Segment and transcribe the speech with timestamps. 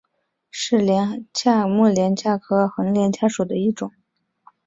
[0.49, 3.91] 是帘蛤目帘蛤科横帘蛤属的一种。